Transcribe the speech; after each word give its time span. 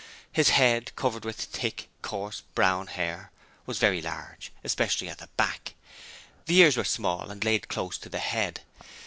His 0.31 0.49
head 0.49 0.95
covered 0.95 1.23
with 1.25 1.35
thick, 1.39 1.87
coarse 2.01 2.41
brown 2.55 2.87
hair 2.87 3.29
was 3.67 3.77
very 3.77 4.01
large, 4.01 4.51
especially 4.63 5.07
at 5.09 5.19
the 5.19 5.29
back; 5.37 5.75
the 6.47 6.57
ears 6.57 6.75
were 6.75 6.83
small 6.83 7.29
and 7.29 7.43
laid 7.45 7.67
close 7.67 7.99
to 7.99 8.09
the 8.09 8.17
head. 8.17 8.61